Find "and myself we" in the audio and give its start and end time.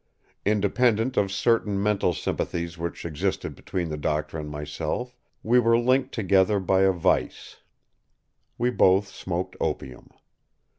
4.39-5.59